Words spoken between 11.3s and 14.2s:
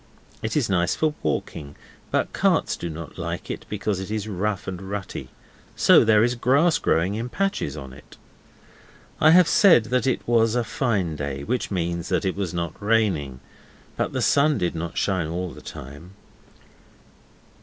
which means that it was not raining, but